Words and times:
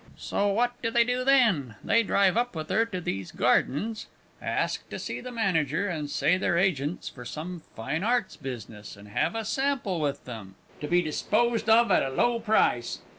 So 0.17 0.47
what 0.47 0.81
do 0.81 0.89
they 0.89 1.03
do 1.03 1.23
then? 1.23 1.75
They 1.83 2.01
drive 2.01 2.35
up 2.35 2.55
with 2.55 2.71
her 2.71 2.87
to 2.87 2.99
these 2.99 3.31
gardens, 3.31 4.07
ask 4.41 4.89
to 4.89 4.97
see 4.97 5.21
the 5.21 5.29
manager, 5.31 5.87
and 5.89 6.09
say 6.09 6.37
they're 6.37 6.57
agents 6.57 7.07
for 7.07 7.23
some 7.23 7.61
Fine 7.75 8.03
Arts 8.03 8.35
business, 8.35 8.97
and 8.97 9.09
have 9.09 9.35
a 9.35 9.45
sample 9.45 9.99
with 10.01 10.25
them, 10.25 10.55
to 10.79 10.87
be 10.87 11.03
disposed 11.03 11.69
of 11.69 11.91
at 11.91 12.01
a 12.01 12.09
low 12.09 12.39
price. 12.39 13.01